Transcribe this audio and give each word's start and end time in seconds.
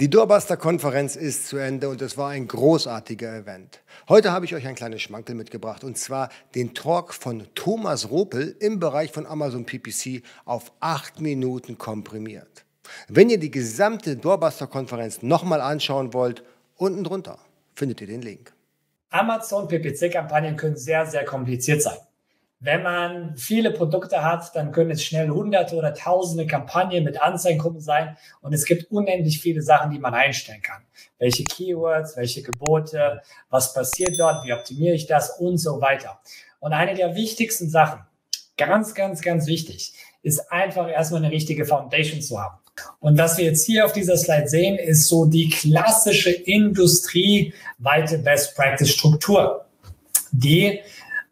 Die 0.00 0.10
Doorbuster-Konferenz 0.10 1.14
ist 1.14 1.46
zu 1.46 1.56
Ende 1.56 1.88
und 1.88 2.02
es 2.02 2.18
war 2.18 2.30
ein 2.30 2.48
großartiger 2.48 3.32
Event. 3.32 3.80
Heute 4.08 4.32
habe 4.32 4.44
ich 4.44 4.52
euch 4.52 4.66
ein 4.66 4.74
kleines 4.74 5.02
Schmankel 5.02 5.36
mitgebracht 5.36 5.84
und 5.84 5.96
zwar 5.96 6.30
den 6.56 6.74
Talk 6.74 7.14
von 7.14 7.46
Thomas 7.54 8.10
Ropel 8.10 8.56
im 8.58 8.80
Bereich 8.80 9.12
von 9.12 9.24
Amazon 9.24 9.66
PPC 9.66 10.24
auf 10.46 10.72
acht 10.80 11.20
Minuten 11.20 11.78
komprimiert. 11.78 12.64
Wenn 13.06 13.30
ihr 13.30 13.38
die 13.38 13.52
gesamte 13.52 14.16
Doorbuster-Konferenz 14.16 15.22
nochmal 15.22 15.60
anschauen 15.60 16.12
wollt, 16.12 16.42
unten 16.74 17.04
drunter 17.04 17.38
findet 17.76 18.00
ihr 18.00 18.08
den 18.08 18.22
Link. 18.22 18.52
Amazon 19.10 19.68
PPC-Kampagnen 19.68 20.56
können 20.56 20.76
sehr, 20.76 21.06
sehr 21.06 21.24
kompliziert 21.24 21.82
sein. 21.82 21.98
Wenn 22.64 22.82
man 22.82 23.36
viele 23.36 23.72
Produkte 23.72 24.24
hat, 24.24 24.56
dann 24.56 24.72
können 24.72 24.92
es 24.92 25.04
schnell 25.04 25.28
hunderte 25.28 25.76
oder 25.76 25.92
tausende 25.92 26.46
Kampagnen 26.46 27.04
mit 27.04 27.20
Anzeigengruppen 27.20 27.82
sein 27.82 28.16
und 28.40 28.54
es 28.54 28.64
gibt 28.64 28.90
unendlich 28.90 29.38
viele 29.38 29.60
Sachen, 29.60 29.90
die 29.90 29.98
man 29.98 30.14
einstellen 30.14 30.62
kann. 30.62 30.82
Welche 31.18 31.44
Keywords, 31.44 32.16
welche 32.16 32.40
Gebote, 32.40 33.20
was 33.50 33.74
passiert 33.74 34.18
dort, 34.18 34.46
wie 34.46 34.54
optimiere 34.54 34.94
ich 34.94 35.06
das 35.06 35.38
und 35.38 35.58
so 35.58 35.82
weiter. 35.82 36.18
Und 36.58 36.72
eine 36.72 36.94
der 36.94 37.14
wichtigsten 37.14 37.68
Sachen, 37.68 38.00
ganz, 38.56 38.94
ganz, 38.94 39.20
ganz 39.20 39.46
wichtig, 39.46 39.92
ist 40.22 40.50
einfach 40.50 40.88
erstmal 40.88 41.22
eine 41.22 41.34
richtige 41.34 41.66
Foundation 41.66 42.22
zu 42.22 42.40
haben. 42.40 42.56
Und 42.98 43.18
was 43.18 43.36
wir 43.36 43.44
jetzt 43.44 43.66
hier 43.66 43.84
auf 43.84 43.92
dieser 43.92 44.16
Slide 44.16 44.48
sehen, 44.48 44.78
ist 44.78 45.06
so 45.06 45.26
die 45.26 45.50
klassische 45.50 46.30
industrieweite 46.30 48.16
Best 48.20 48.56
Practice 48.56 48.88
Struktur, 48.88 49.66
die 50.32 50.80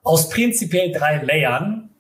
aus 0.03 0.29
prinzipiell 0.29 0.93
drei 0.93 1.23
Layern, 1.23 1.91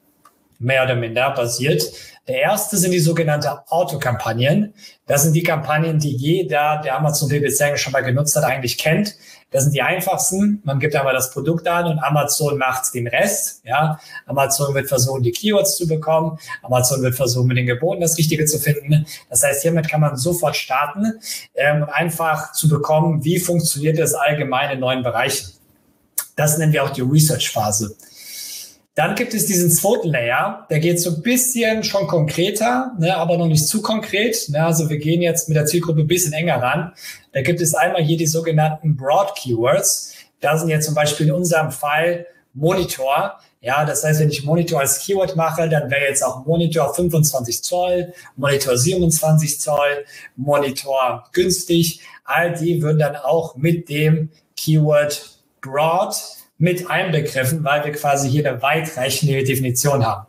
mehr 0.58 0.84
oder 0.84 0.94
minder 0.94 1.30
basiert. 1.30 1.82
Der 2.28 2.40
erste 2.40 2.76
sind 2.76 2.92
die 2.92 3.00
sogenannten 3.00 3.48
Autokampagnen. 3.66 4.74
Das 5.06 5.24
sind 5.24 5.34
die 5.34 5.42
Kampagnen, 5.42 5.98
die 5.98 6.14
jeder, 6.14 6.80
der 6.84 6.96
Amazon 6.96 7.28
PPC 7.28 7.76
schon 7.76 7.92
mal 7.92 8.02
genutzt 8.02 8.36
hat, 8.36 8.44
eigentlich 8.44 8.78
kennt. 8.78 9.16
Das 9.50 9.64
sind 9.64 9.74
die 9.74 9.82
einfachsten. 9.82 10.62
Man 10.64 10.78
gibt 10.78 10.94
aber 10.94 11.12
das 11.12 11.32
Produkt 11.32 11.66
an 11.66 11.86
und 11.86 11.98
Amazon 11.98 12.58
macht 12.58 12.94
den 12.94 13.08
Rest. 13.08 13.62
Ja, 13.64 13.98
Amazon 14.26 14.72
wird 14.74 14.88
versuchen, 14.88 15.22
die 15.24 15.32
Keywords 15.32 15.76
zu 15.76 15.88
bekommen. 15.88 16.38
Amazon 16.62 17.02
wird 17.02 17.16
versuchen, 17.16 17.48
mit 17.48 17.56
den 17.56 17.66
Geboten 17.66 18.00
das 18.00 18.16
Richtige 18.16 18.44
zu 18.44 18.60
finden. 18.60 19.04
Das 19.28 19.42
heißt, 19.42 19.62
hiermit 19.62 19.90
kann 19.90 20.00
man 20.00 20.16
sofort 20.16 20.56
starten 20.56 21.18
ähm, 21.54 21.86
einfach 21.90 22.52
zu 22.52 22.68
bekommen, 22.68 23.24
wie 23.24 23.40
funktioniert 23.40 23.98
das 23.98 24.14
allgemein 24.14 24.70
in 24.70 24.80
neuen 24.80 25.02
Bereichen. 25.02 25.52
Das 26.36 26.58
nennen 26.58 26.72
wir 26.72 26.84
auch 26.84 26.90
die 26.90 27.02
Research-Phase. 27.02 27.96
Dann 28.94 29.14
gibt 29.14 29.32
es 29.32 29.46
diesen 29.46 29.70
zweiten 29.70 30.08
Layer, 30.08 30.66
der 30.68 30.78
geht 30.78 31.00
so 31.00 31.14
ein 31.14 31.22
bisschen 31.22 31.82
schon 31.82 32.06
konkreter, 32.06 32.92
ne, 32.98 33.16
aber 33.16 33.38
noch 33.38 33.46
nicht 33.46 33.66
zu 33.66 33.80
konkret. 33.80 34.50
Ne, 34.50 34.62
also 34.62 34.90
wir 34.90 34.98
gehen 34.98 35.22
jetzt 35.22 35.48
mit 35.48 35.56
der 35.56 35.64
Zielgruppe 35.64 36.00
ein 36.00 36.06
bisschen 36.06 36.34
enger 36.34 36.60
ran. 36.60 36.92
Da 37.32 37.40
gibt 37.40 37.62
es 37.62 37.74
einmal 37.74 38.02
hier 38.02 38.18
die 38.18 38.26
sogenannten 38.26 38.94
Broad 38.94 39.34
Keywords. 39.34 40.12
Da 40.40 40.58
sind 40.58 40.68
jetzt 40.68 40.84
zum 40.84 40.94
Beispiel 40.94 41.28
in 41.28 41.32
unserem 41.32 41.70
Fall 41.70 42.26
Monitor. 42.52 43.38
Ja, 43.62 43.86
das 43.86 44.04
heißt, 44.04 44.20
wenn 44.20 44.28
ich 44.28 44.44
Monitor 44.44 44.80
als 44.80 44.98
Keyword 44.98 45.36
mache, 45.36 45.68
dann 45.70 45.90
wäre 45.90 46.08
jetzt 46.08 46.22
auch 46.22 46.44
Monitor 46.44 46.92
25 46.94 47.62
Zoll, 47.62 48.12
Monitor 48.36 48.76
27 48.76 49.58
Zoll, 49.58 50.04
Monitor 50.36 51.24
günstig. 51.32 52.00
All 52.24 52.52
die 52.52 52.82
würden 52.82 52.98
dann 52.98 53.16
auch 53.16 53.56
mit 53.56 53.88
dem 53.88 54.30
Keyword 54.56 55.41
broad 55.62 56.14
mit 56.58 56.90
einbegriffen, 56.90 57.64
weil 57.64 57.84
wir 57.84 57.92
quasi 57.92 58.28
hier 58.30 58.48
eine 58.48 58.60
weitreichende 58.60 59.42
Definition 59.42 60.04
haben. 60.04 60.26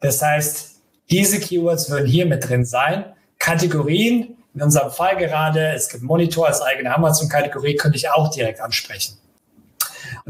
Das 0.00 0.22
heißt, 0.22 0.80
diese 1.10 1.38
Keywords 1.38 1.90
würden 1.90 2.06
hier 2.06 2.26
mit 2.26 2.48
drin 2.48 2.64
sein. 2.64 3.04
Kategorien, 3.38 4.36
in 4.54 4.62
unserem 4.62 4.90
Fall 4.90 5.16
gerade, 5.16 5.72
es 5.72 5.88
gibt 5.88 6.02
Monitor 6.02 6.46
als 6.46 6.62
eigene 6.62 6.94
Amazon-Kategorie, 6.94 7.76
könnte 7.76 7.98
ich 7.98 8.08
auch 8.10 8.30
direkt 8.30 8.60
ansprechen. 8.60 9.18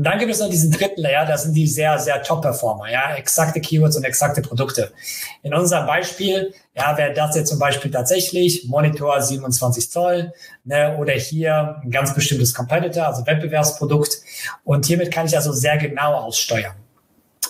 Und 0.01 0.05
dann 0.05 0.19
gibt 0.19 0.33
es 0.33 0.41
noch 0.41 0.48
diesen 0.48 0.70
dritten 0.70 1.03
Layer, 1.03 1.27
das 1.27 1.43
sind 1.43 1.53
die 1.53 1.67
sehr, 1.67 1.98
sehr 1.98 2.23
Top-Performer, 2.23 2.91
ja, 2.91 3.17
exakte 3.17 3.61
Keywords 3.61 3.98
und 3.98 4.05
exakte 4.05 4.41
Produkte. 4.41 4.92
In 5.42 5.52
unserem 5.52 5.86
Beispiel, 5.86 6.55
ja, 6.74 6.97
wäre 6.97 7.13
das 7.13 7.36
jetzt 7.36 7.51
zum 7.51 7.58
Beispiel 7.58 7.91
tatsächlich 7.91 8.64
Monitor 8.67 9.20
27 9.20 9.91
Zoll, 9.91 10.33
ne, 10.64 10.97
oder 10.98 11.13
hier 11.13 11.83
ein 11.85 11.91
ganz 11.91 12.14
bestimmtes 12.14 12.55
Competitor, 12.55 13.08
also 13.08 13.27
Wettbewerbsprodukt. 13.27 14.23
Und 14.64 14.86
hiermit 14.86 15.13
kann 15.13 15.27
ich 15.27 15.36
also 15.36 15.52
sehr 15.52 15.77
genau 15.77 16.14
aussteuern. 16.14 16.77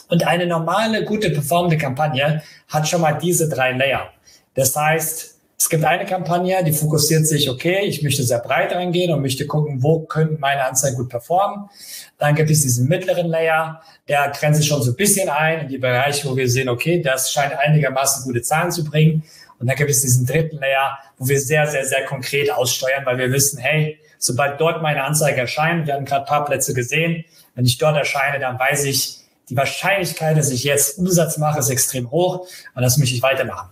Und 0.09 0.27
eine 0.27 0.45
normale, 0.45 1.05
gute 1.05 1.31
performende 1.31 1.79
Kampagne 1.79 2.43
hat 2.67 2.89
schon 2.89 3.01
mal 3.01 3.13
diese 3.13 3.49
drei 3.49 3.71
Layer. 3.75 4.11
Das 4.55 4.75
heißt, 4.75 5.40
es 5.61 5.69
gibt 5.69 5.85
eine 5.85 6.07
Kampagne, 6.07 6.65
die 6.65 6.73
fokussiert 6.73 7.27
sich, 7.27 7.51
okay, 7.51 7.81
ich 7.85 8.03
möchte 8.03 8.23
sehr 8.23 8.39
breit 8.39 8.73
reingehen 8.73 9.13
und 9.13 9.21
möchte 9.21 9.47
gucken, 9.47 9.83
wo 9.83 10.01
könnten 10.01 10.41
meine 10.41 10.65
Anzeigen 10.65 10.97
gut 10.97 11.11
performen. 11.11 11.69
Dann 12.17 12.35
gibt 12.35 12.51
es 12.51 12.63
diesen 12.63 12.89
mittleren 12.89 13.27
Layer, 13.27 13.83
der 14.09 14.31
grenzt 14.31 14.61
sich 14.61 14.71
schon 14.71 14.83
so 14.83 14.93
ein 14.93 14.97
bisschen 14.97 15.29
ein 15.29 15.61
in 15.61 15.69
die 15.69 15.77
Bereiche, 15.77 16.27
wo 16.27 16.35
wir 16.35 16.49
sehen, 16.49 16.71
okay, 16.71 17.03
das 17.03 17.31
scheint 17.31 17.53
einigermaßen 17.53 18.25
gute 18.25 18.41
Zahlen 18.41 18.73
zu 18.73 18.85
bringen. 18.85 19.23
Und 19.59 19.67
dann 19.67 19.77
gibt 19.77 19.91
es 19.91 20.01
diesen 20.01 20.25
dritten 20.25 20.57
Layer, 20.57 20.99
wo 21.19 21.29
wir 21.29 21.39
sehr, 21.39 21.67
sehr, 21.67 21.85
sehr 21.85 22.07
konkret 22.07 22.51
aussteuern, 22.51 23.05
weil 23.05 23.19
wir 23.19 23.31
wissen, 23.31 23.59
hey, 23.59 23.99
sobald 24.17 24.59
dort 24.59 24.81
meine 24.81 25.05
Anzeige 25.05 25.43
erscheint, 25.43 25.87
wir 25.87 25.93
haben 25.93 26.07
gerade 26.07 26.23
ein 26.23 26.27
paar 26.27 26.47
Plätze 26.47 26.73
gesehen, 26.73 27.27
wenn 27.55 27.67
ich 27.67 27.77
dort 27.77 27.99
erscheine, 27.99 28.41
dann 28.41 28.59
weiß 28.59 28.85
ich, 28.85 29.19
die 29.51 29.57
Wahrscheinlichkeit, 29.59 30.39
dass 30.39 30.51
ich 30.51 30.65
jetzt 30.65 30.97
Umsatz 30.97 31.37
mache, 31.37 31.59
ist 31.59 31.69
extrem 31.69 32.11
hoch 32.11 32.47
und 32.75 32.83
das 32.83 32.97
möchte 32.97 33.15
ich 33.15 33.23
weitermachen. 33.23 33.69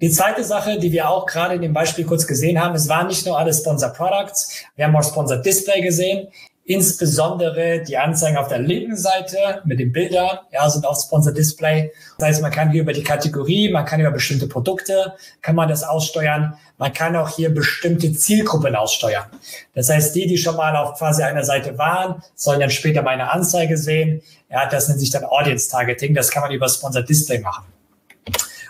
Die 0.00 0.10
zweite 0.10 0.42
Sache, 0.42 0.78
die 0.78 0.90
wir 0.90 1.08
auch 1.08 1.24
gerade 1.24 1.54
in 1.54 1.62
dem 1.62 1.72
Beispiel 1.72 2.04
kurz 2.04 2.26
gesehen 2.26 2.60
haben, 2.60 2.74
es 2.74 2.88
waren 2.88 3.06
nicht 3.06 3.24
nur 3.26 3.38
alle 3.38 3.54
Sponsor 3.54 3.90
Products, 3.90 4.64
wir 4.74 4.86
haben 4.86 4.96
auch 4.96 5.04
Sponsor 5.04 5.36
Display 5.36 5.80
gesehen, 5.82 6.28
insbesondere 6.64 7.82
die 7.82 7.96
Anzeigen 7.96 8.36
auf 8.36 8.48
der 8.48 8.58
linken 8.58 8.96
Seite 8.96 9.60
mit 9.64 9.78
den 9.78 9.92
Bildern, 9.92 10.38
ja, 10.50 10.68
sind 10.68 10.86
auch 10.86 11.00
Sponsor 11.00 11.32
Display. 11.32 11.92
Das 12.18 12.28
heißt, 12.28 12.42
man 12.42 12.50
kann 12.50 12.70
hier 12.70 12.82
über 12.82 12.92
die 12.92 13.02
Kategorie, 13.02 13.70
man 13.70 13.84
kann 13.84 14.00
über 14.00 14.10
bestimmte 14.10 14.46
Produkte, 14.46 15.14
kann 15.42 15.54
man 15.54 15.68
das 15.68 15.84
aussteuern. 15.84 16.56
Man 16.78 16.92
kann 16.92 17.14
auch 17.14 17.28
hier 17.28 17.54
bestimmte 17.54 18.12
Zielgruppen 18.12 18.74
aussteuern. 18.74 19.26
Das 19.74 19.90
heißt, 19.90 20.14
die, 20.16 20.26
die 20.26 20.38
schon 20.38 20.56
mal 20.56 20.74
auf 20.74 20.98
quasi 20.98 21.22
einer 21.22 21.44
Seite 21.44 21.78
waren, 21.78 22.22
sollen 22.34 22.60
dann 22.60 22.70
später 22.70 23.02
meine 23.02 23.30
Anzeige 23.30 23.76
sehen. 23.76 24.22
Ja, 24.50 24.66
das 24.68 24.88
nennt 24.88 25.00
sich 25.00 25.10
dann 25.10 25.24
Audience 25.24 25.70
Targeting. 25.70 26.14
Das 26.14 26.30
kann 26.30 26.42
man 26.42 26.50
über 26.50 26.68
Sponsor 26.68 27.02
Display 27.02 27.38
machen. 27.40 27.73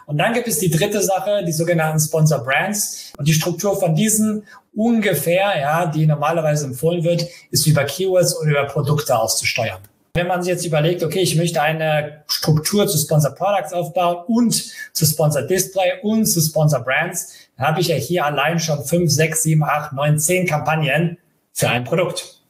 Und 0.06 0.18
dann 0.18 0.34
gibt 0.34 0.48
es 0.48 0.58
die 0.58 0.70
dritte 0.70 1.02
Sache, 1.02 1.44
die 1.46 1.52
sogenannten 1.52 2.00
Sponsor 2.00 2.44
Brands. 2.44 3.12
Und 3.16 3.26
die 3.26 3.32
Struktur 3.32 3.78
von 3.78 3.94
diesen 3.94 4.44
ungefähr, 4.74 5.58
ja, 5.58 5.86
die 5.86 6.06
normalerweise 6.06 6.66
empfohlen 6.66 7.04
wird, 7.04 7.26
ist 7.50 7.66
über 7.66 7.84
Keywords 7.84 8.38
oder 8.40 8.50
über 8.50 8.64
Produkte 8.64 9.16
auszusteuern. 9.16 9.80
Wenn 10.16 10.28
man 10.28 10.42
sich 10.42 10.52
jetzt 10.52 10.64
überlegt, 10.64 11.02
okay, 11.02 11.20
ich 11.20 11.34
möchte 11.34 11.60
eine 11.60 12.22
Struktur 12.28 12.86
zu 12.86 12.96
Sponsor 12.98 13.32
Products 13.32 13.72
aufbauen 13.72 14.24
und 14.28 14.72
zu 14.92 15.06
Sponsor 15.06 15.42
Display 15.42 15.94
und 16.02 16.26
zu 16.26 16.40
Sponsor 16.40 16.80
Brands, 16.80 17.32
dann 17.56 17.66
habe 17.66 17.80
ich 17.80 17.88
ja 17.88 17.96
hier 17.96 18.24
allein 18.24 18.60
schon 18.60 18.84
fünf, 18.84 19.10
sechs, 19.10 19.42
sieben, 19.42 19.64
acht, 19.64 19.92
neun, 19.92 20.18
zehn 20.18 20.46
Kampagnen 20.46 21.18
für 21.52 21.68
ein 21.68 21.82
Produkt. 21.82 22.40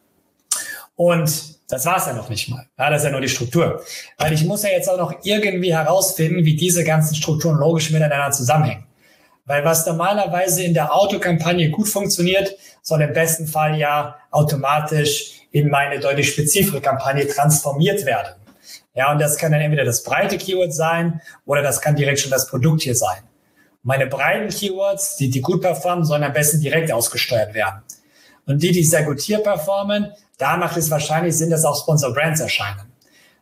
Und 0.97 1.54
das 1.69 1.87
war 1.87 1.97
es 1.97 2.07
ja 2.07 2.13
noch 2.13 2.29
nicht 2.29 2.49
mal. 2.49 2.67
Ja, 2.79 2.91
das 2.91 3.03
ist 3.03 3.07
ja 3.07 3.11
nur 3.11 3.21
die 3.21 3.29
Struktur. 3.29 3.83
Weil 4.19 4.33
ich 4.33 4.45
muss 4.45 4.63
ja 4.63 4.71
jetzt 4.71 4.89
auch 4.89 4.99
noch 4.99 5.15
irgendwie 5.23 5.73
herausfinden, 5.75 6.45
wie 6.45 6.57
diese 6.57 6.85
ganzen 6.85 7.15
Strukturen 7.15 7.57
logisch 7.57 7.91
miteinander 7.91 8.31
zusammenhängen. 8.31 8.87
Weil 9.47 9.65
was 9.65 9.87
normalerweise 9.87 10.63
in 10.63 10.75
der 10.75 10.95
Autokampagne 10.95 11.71
gut 11.71 11.89
funktioniert, 11.89 12.55
soll 12.83 13.03
im 13.03 13.13
besten 13.13 13.47
Fall 13.47 13.79
ja 13.79 14.17
automatisch 14.31 15.43
in 15.51 15.69
meine 15.69 16.01
deutlich 16.01 16.31
spezifische 16.31 16.81
Kampagne 16.81 17.27
transformiert 17.29 18.05
werden. 18.05 18.35
Ja, 18.95 19.13
und 19.13 19.21
das 19.21 19.37
kann 19.37 19.53
dann 19.53 19.61
entweder 19.61 19.85
das 19.85 20.03
breite 20.03 20.39
Keyword 20.39 20.73
sein 20.73 21.21
oder 21.47 21.63
das 21.63 21.81
kann 21.81 21.97
direkt 21.97 22.21
schon 22.21 22.31
das 22.31 22.47
Produkt 22.47 22.83
hier 22.83 22.95
sein. 22.95 23.19
Meine 23.83 24.07
breiten 24.07 24.49
Keywords, 24.49 25.17
die, 25.17 25.31
die 25.31 25.41
gut 25.41 25.61
performen, 25.61 26.05
sollen 26.05 26.23
am 26.23 26.33
besten 26.33 26.61
direkt 26.61 26.91
ausgesteuert 26.91 27.53
werden. 27.55 27.83
Und 28.47 28.63
die, 28.63 28.73
die 28.73 28.85
sehr 28.85 29.05
gut 29.05 29.21
hier 29.21 29.39
performen, 29.39 30.13
da 30.39 30.57
macht 30.57 30.77
es 30.77 30.91
wahrscheinlich 30.91 31.37
Sinn, 31.37 31.51
dass 31.51 31.65
auch 31.65 31.81
Sponsor 31.81 32.13
Brands 32.13 32.41
erscheinen. 32.41 32.93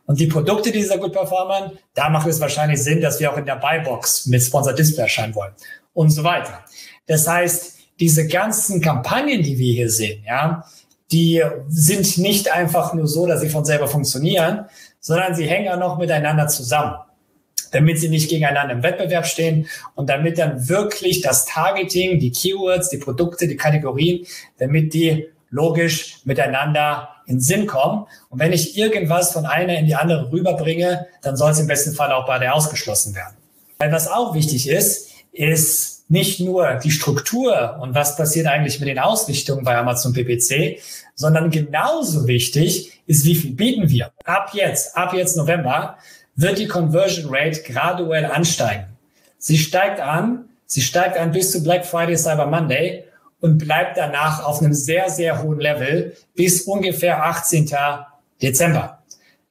Und 0.05 0.19
die 0.19 0.27
Produkte, 0.27 0.71
die 0.71 0.83
sehr 0.83 0.97
gut 0.97 1.13
performen, 1.13 1.77
da 1.93 2.09
macht 2.09 2.27
es 2.27 2.39
wahrscheinlich 2.39 2.83
Sinn, 2.83 3.01
dass 3.01 3.19
wir 3.19 3.31
auch 3.31 3.37
in 3.37 3.45
der 3.45 3.55
Buybox 3.55 4.25
mit 4.27 4.41
Sponsor 4.41 4.73
Display 4.73 5.03
erscheinen 5.03 5.33
wollen 5.35 5.53
und 5.93 6.09
so 6.09 6.23
weiter. 6.23 6.63
Das 7.07 7.27
heißt, 7.27 7.77
diese 7.99 8.27
ganzen 8.27 8.81
Kampagnen, 8.81 9.43
die 9.43 9.57
wir 9.57 9.73
hier 9.73 9.89
sehen, 9.89 10.23
ja, 10.25 10.65
die 11.11 11.43
sind 11.69 12.17
nicht 12.17 12.51
einfach 12.51 12.93
nur 12.93 13.07
so, 13.07 13.27
dass 13.27 13.41
sie 13.41 13.49
von 13.49 13.63
selber 13.63 13.87
funktionieren, 13.87 14.65
sondern 14.99 15.35
sie 15.35 15.45
hängen 15.45 15.71
auch 15.71 15.77
noch 15.77 15.97
miteinander 15.97 16.47
zusammen, 16.47 16.95
damit 17.71 17.99
sie 17.99 18.09
nicht 18.09 18.29
gegeneinander 18.29 18.75
im 18.75 18.83
Wettbewerb 18.83 19.25
stehen 19.25 19.67
und 19.95 20.09
damit 20.09 20.37
dann 20.37 20.69
wirklich 20.69 21.21
das 21.21 21.45
Targeting, 21.45 22.19
die 22.19 22.31
Keywords, 22.31 22.89
die 22.89 22.97
Produkte, 22.97 23.47
die 23.47 23.57
Kategorien, 23.57 24.25
damit 24.59 24.93
die 24.93 25.27
logisch 25.49 26.17
miteinander 26.23 27.09
in 27.25 27.39
Sinn 27.39 27.67
kommen. 27.67 28.05
Und 28.29 28.39
wenn 28.39 28.53
ich 28.53 28.77
irgendwas 28.77 29.31
von 29.31 29.45
einer 29.45 29.77
in 29.77 29.85
die 29.85 29.95
andere 29.95 30.31
rüberbringe, 30.31 31.07
dann 31.21 31.35
soll 31.35 31.51
es 31.51 31.59
im 31.59 31.67
besten 31.67 31.93
Fall 31.93 32.11
auch 32.11 32.25
beide 32.25 32.53
ausgeschlossen 32.53 33.15
werden. 33.15 33.35
Weil 33.77 33.91
was 33.91 34.07
auch 34.07 34.33
wichtig 34.33 34.67
ist, 34.67 35.09
ist 35.31 36.09
nicht 36.09 36.39
nur 36.39 36.75
die 36.75 36.91
Struktur 36.91 37.79
und 37.81 37.95
was 37.95 38.15
passiert 38.17 38.47
eigentlich 38.47 38.79
mit 38.79 38.89
den 38.89 38.99
Ausrichtungen 38.99 39.63
bei 39.63 39.75
Amazon 39.77 40.13
PPC, 40.13 40.79
sondern 41.15 41.49
genauso 41.49 42.27
wichtig 42.27 43.01
ist, 43.07 43.25
wie 43.25 43.35
viel 43.35 43.51
bieten 43.51 43.89
wir. 43.89 44.11
Ab 44.25 44.51
jetzt, 44.53 44.95
ab 44.95 45.13
jetzt 45.13 45.37
November, 45.37 45.97
wird 46.35 46.57
die 46.57 46.67
Conversion 46.67 47.33
Rate 47.33 47.61
graduell 47.63 48.25
ansteigen. 48.25 48.85
Sie 49.37 49.57
steigt 49.57 49.99
an, 49.99 50.45
sie 50.65 50.81
steigt 50.81 51.17
an 51.17 51.31
bis 51.31 51.51
zu 51.51 51.63
Black 51.63 51.85
Friday, 51.85 52.17
Cyber 52.17 52.45
Monday 52.45 53.03
und 53.39 53.57
bleibt 53.57 53.97
danach 53.97 54.43
auf 54.43 54.61
einem 54.61 54.73
sehr, 54.73 55.09
sehr 55.09 55.43
hohen 55.43 55.59
Level 55.59 56.15
bis 56.33 56.61
ungefähr 56.61 57.23
18. 57.25 57.69
Dezember. 58.41 58.99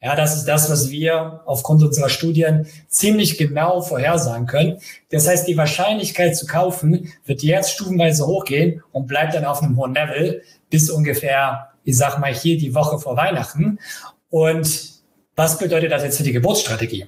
Ja, 0.04 0.16
das 0.16 0.36
ist 0.36 0.46
das, 0.46 0.68
was 0.68 0.90
wir 0.90 1.42
aufgrund 1.44 1.82
unserer 1.84 2.08
Studien 2.08 2.66
ziemlich 2.88 3.38
genau 3.38 3.82
vorhersagen 3.82 4.46
können. 4.46 4.78
Das 5.10 5.28
heißt, 5.28 5.46
die 5.46 5.56
Wahrscheinlichkeit 5.56 6.36
zu 6.36 6.46
kaufen 6.46 7.12
wird 7.24 7.42
jetzt 7.42 7.70
stufenweise 7.70 8.26
hochgehen 8.26 8.82
und 8.90 9.06
bleibt 9.06 9.34
dann 9.34 9.44
auf 9.44 9.62
einem 9.62 9.76
hohen 9.76 9.94
Level 9.94 10.42
bis 10.70 10.90
ungefähr, 10.90 11.68
ich 11.84 11.96
sag 11.96 12.18
mal, 12.18 12.34
hier 12.34 12.58
die 12.58 12.74
Woche 12.74 12.98
vor 12.98 13.16
Weihnachten. 13.16 13.78
Und 14.28 15.01
was 15.36 15.58
bedeutet 15.58 15.92
das 15.92 16.02
jetzt 16.02 16.16
für 16.18 16.22
die 16.22 16.32
Geburtsstrategie? 16.32 17.06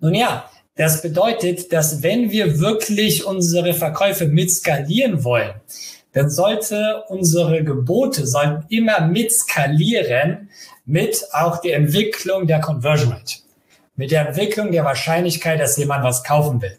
Nun 0.00 0.14
ja, 0.14 0.48
das 0.76 1.02
bedeutet, 1.02 1.72
dass 1.72 2.02
wenn 2.02 2.30
wir 2.30 2.60
wirklich 2.60 3.26
unsere 3.26 3.74
Verkäufe 3.74 4.26
mit 4.26 4.50
skalieren 4.50 5.24
wollen, 5.24 5.52
dann 6.12 6.30
sollte 6.30 7.04
unsere 7.08 7.62
Gebote 7.64 8.26
sollten 8.26 8.64
immer 8.68 9.06
mit 9.06 9.32
skalieren 9.32 10.48
mit 10.86 11.24
auch 11.32 11.60
der 11.60 11.76
Entwicklung 11.76 12.46
der 12.46 12.60
Conversion 12.60 13.12
Rate, 13.12 13.36
mit 13.94 14.10
der 14.10 14.26
Entwicklung 14.26 14.72
der 14.72 14.84
Wahrscheinlichkeit, 14.84 15.60
dass 15.60 15.76
jemand 15.76 16.02
was 16.02 16.24
kaufen 16.24 16.60
will. 16.62 16.76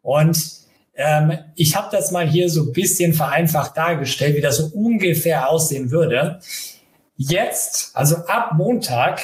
Und 0.00 0.38
ähm, 0.94 1.38
ich 1.54 1.76
habe 1.76 1.88
das 1.90 2.10
mal 2.12 2.26
hier 2.26 2.48
so 2.48 2.62
ein 2.62 2.72
bisschen 2.72 3.12
vereinfacht 3.12 3.76
dargestellt, 3.76 4.36
wie 4.36 4.40
das 4.40 4.58
so 4.58 4.66
ungefähr 4.66 5.50
aussehen 5.50 5.90
würde. 5.90 6.40
Jetzt, 7.16 7.90
also 7.94 8.16
ab 8.26 8.52
Montag, 8.54 9.20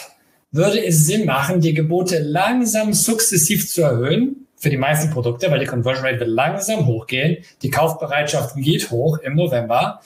würde 0.50 0.84
es 0.84 1.06
Sinn 1.06 1.26
machen, 1.26 1.60
die 1.60 1.74
Gebote 1.74 2.18
langsam 2.18 2.92
sukzessiv 2.92 3.70
zu 3.70 3.82
erhöhen 3.82 4.46
für 4.56 4.70
die 4.70 4.76
meisten 4.76 5.10
Produkte, 5.10 5.50
weil 5.50 5.60
die 5.60 5.66
Conversion 5.66 6.04
Rate 6.04 6.20
wird 6.20 6.30
langsam 6.30 6.86
hochgehen, 6.86 7.38
die 7.62 7.70
Kaufbereitschaft 7.70 8.56
geht 8.56 8.90
hoch 8.90 9.18
im 9.18 9.36
November, 9.36 10.00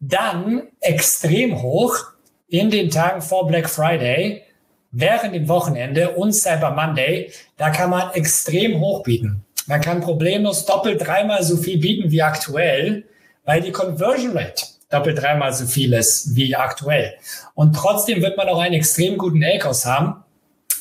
dann 0.00 0.62
extrem 0.80 1.62
hoch 1.62 1.96
in 2.48 2.70
den 2.70 2.90
Tagen 2.90 3.22
vor 3.22 3.46
Black 3.46 3.68
Friday, 3.68 4.42
während 4.90 5.34
dem 5.34 5.46
Wochenende 5.48 6.10
und 6.10 6.32
Cyber 6.32 6.72
Monday, 6.72 7.30
da 7.56 7.70
kann 7.70 7.90
man 7.90 8.12
extrem 8.14 8.80
hoch 8.80 9.04
bieten. 9.04 9.44
Man 9.66 9.80
kann 9.80 10.00
problemlos 10.00 10.64
doppelt 10.66 11.06
dreimal 11.06 11.44
so 11.44 11.56
viel 11.56 11.78
bieten 11.78 12.10
wie 12.10 12.22
aktuell, 12.22 13.04
weil 13.44 13.60
die 13.60 13.70
Conversion 13.70 14.36
Rate 14.36 14.64
doppelt 14.90 15.22
dreimal 15.22 15.52
so 15.52 15.66
viel 15.66 15.92
ist 15.92 16.34
wie 16.34 16.54
aktuell. 16.54 17.14
Und 17.54 17.74
trotzdem 17.74 18.22
wird 18.22 18.36
man 18.36 18.48
auch 18.48 18.58
einen 18.58 18.74
extrem 18.74 19.16
guten 19.16 19.42
ACOS 19.42 19.86
haben. 19.86 20.24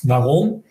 Warum? 0.04 0.64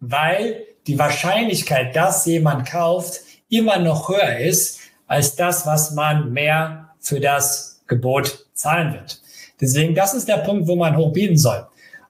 Weil 0.00 0.64
die 0.86 0.98
Wahrscheinlichkeit, 0.98 1.96
dass 1.96 2.26
jemand 2.26 2.68
kauft, 2.68 3.20
immer 3.48 3.78
noch 3.78 4.08
höher 4.08 4.38
ist 4.38 4.80
als 5.06 5.36
das, 5.36 5.66
was 5.66 5.92
man 5.92 6.32
mehr 6.32 6.90
für 7.00 7.20
das 7.20 7.82
Gebot 7.86 8.46
zahlen 8.54 8.94
wird. 8.94 9.20
Deswegen, 9.60 9.94
das 9.94 10.14
ist 10.14 10.28
der 10.28 10.38
Punkt, 10.38 10.66
wo 10.66 10.76
man 10.76 10.96
hochbieten 10.96 11.36
soll. 11.36 11.66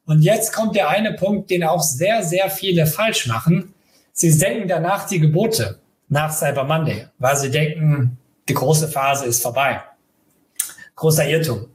Und 0.06 0.22
jetzt 0.22 0.52
kommt 0.52 0.74
der 0.74 0.88
eine 0.88 1.14
Punkt, 1.14 1.50
den 1.50 1.64
auch 1.64 1.82
sehr, 1.82 2.22
sehr 2.22 2.50
viele 2.50 2.86
falsch 2.86 3.26
machen. 3.26 3.74
Sie 4.12 4.30
senken 4.30 4.68
danach 4.68 5.06
die 5.06 5.20
Gebote 5.20 5.78
nach 6.08 6.32
Cyber 6.32 6.64
Monday, 6.64 7.06
weil 7.18 7.36
sie 7.36 7.50
denken, 7.50 8.18
die 8.48 8.54
große 8.54 8.88
Phase 8.88 9.26
ist 9.26 9.42
vorbei. 9.42 9.80
Großer 10.96 11.28
Irrtum. 11.28 11.66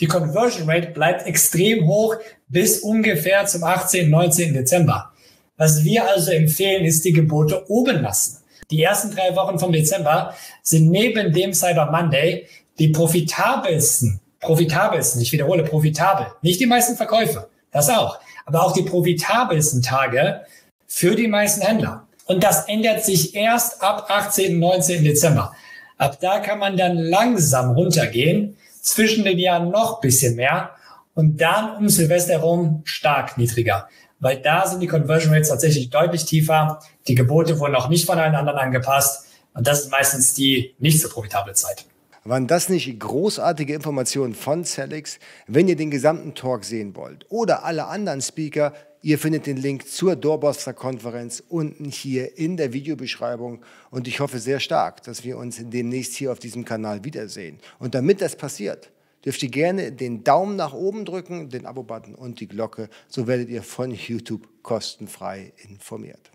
Die 0.00 0.06
Conversion 0.06 0.68
Rate 0.68 0.88
bleibt 0.88 1.26
extrem 1.26 1.86
hoch 1.86 2.16
bis 2.48 2.80
ungefähr 2.80 3.46
zum 3.46 3.64
18., 3.64 4.10
19. 4.10 4.54
Dezember. 4.54 5.12
Was 5.56 5.84
wir 5.84 6.08
also 6.08 6.32
empfehlen, 6.32 6.84
ist 6.84 7.04
die 7.04 7.12
Gebote 7.12 7.70
oben 7.70 8.02
lassen. 8.02 8.38
Die 8.70 8.82
ersten 8.82 9.14
drei 9.14 9.36
Wochen 9.36 9.58
vom 9.58 9.72
Dezember 9.72 10.34
sind 10.62 10.90
neben 10.90 11.32
dem 11.32 11.54
Cyber 11.54 11.90
Monday 11.90 12.46
die 12.78 12.88
profitabelsten 12.88 14.20
profitabelsten, 14.44 15.20
ich 15.20 15.32
wiederhole, 15.32 15.64
profitabel, 15.64 16.26
nicht 16.42 16.60
die 16.60 16.66
meisten 16.66 16.96
Verkäufe, 16.96 17.48
das 17.72 17.88
auch, 17.88 18.20
aber 18.46 18.62
auch 18.62 18.72
die 18.72 18.82
profitabelsten 18.82 19.82
Tage 19.82 20.42
für 20.86 21.16
die 21.16 21.28
meisten 21.28 21.62
Händler. 21.62 22.06
Und 22.26 22.44
das 22.44 22.68
ändert 22.68 23.04
sich 23.04 23.34
erst 23.34 23.82
ab 23.82 24.06
18. 24.08 24.58
19. 24.58 25.04
Dezember. 25.04 25.52
Ab 25.98 26.18
da 26.20 26.40
kann 26.40 26.58
man 26.58 26.76
dann 26.76 26.96
langsam 26.96 27.72
runtergehen, 27.72 28.56
zwischen 28.84 29.24
den 29.24 29.38
Jahren 29.38 29.70
noch 29.70 30.00
bisschen 30.00 30.36
mehr 30.36 30.70
und 31.14 31.40
dann 31.40 31.76
um 31.76 31.88
Silvester 31.88 32.34
herum 32.34 32.82
stark 32.84 33.38
niedriger. 33.38 33.88
Weil 34.20 34.40
da 34.40 34.66
sind 34.66 34.80
die 34.80 34.86
Conversion 34.86 35.32
Rates 35.32 35.48
tatsächlich 35.48 35.90
deutlich 35.90 36.24
tiefer. 36.24 36.80
Die 37.08 37.14
Gebote 37.14 37.58
wurden 37.58 37.74
auch 37.74 37.88
nicht 37.88 38.06
von 38.06 38.18
allen 38.18 38.34
anderen 38.34 38.58
angepasst. 38.58 39.26
Und 39.54 39.66
das 39.66 39.80
ist 39.80 39.90
meistens 39.90 40.34
die 40.34 40.74
nicht 40.78 41.00
so 41.00 41.08
profitable 41.08 41.54
Zeit. 41.54 41.86
Waren 42.24 42.46
das 42.46 42.68
nicht 42.68 42.98
großartige 42.98 43.74
Informationen 43.74 44.34
von 44.34 44.64
Celix? 44.64 45.18
Wenn 45.46 45.68
ihr 45.68 45.76
den 45.76 45.90
gesamten 45.90 46.34
Talk 46.34 46.64
sehen 46.64 46.96
wollt 46.96 47.26
oder 47.28 47.64
alle 47.64 47.86
anderen 47.86 48.22
Speaker, 48.22 48.72
ihr 49.04 49.18
findet 49.18 49.46
den 49.46 49.58
Link 49.58 49.86
zur 49.86 50.16
Doorbuster-Konferenz 50.16 51.42
unten 51.48 51.84
hier 51.84 52.38
in 52.38 52.56
der 52.56 52.72
Videobeschreibung. 52.72 53.62
Und 53.90 54.08
ich 54.08 54.18
hoffe 54.20 54.38
sehr 54.38 54.60
stark, 54.60 55.02
dass 55.02 55.24
wir 55.24 55.36
uns 55.36 55.60
demnächst 55.60 56.14
hier 56.14 56.32
auf 56.32 56.38
diesem 56.38 56.64
Kanal 56.64 57.04
wiedersehen. 57.04 57.58
Und 57.78 57.94
damit 57.94 58.22
das 58.22 58.34
passiert, 58.34 58.90
dürft 59.22 59.42
ihr 59.42 59.50
gerne 59.50 59.92
den 59.92 60.24
Daumen 60.24 60.56
nach 60.56 60.72
oben 60.72 61.04
drücken, 61.04 61.50
den 61.50 61.66
Abo-Button 61.66 62.14
und 62.14 62.40
die 62.40 62.48
Glocke. 62.48 62.88
So 63.06 63.26
werdet 63.26 63.50
ihr 63.50 63.62
von 63.62 63.90
YouTube 63.90 64.48
kostenfrei 64.62 65.52
informiert. 65.68 66.30